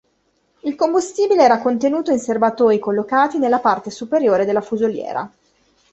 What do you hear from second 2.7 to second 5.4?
collocati nella parte superiore della fusoliera.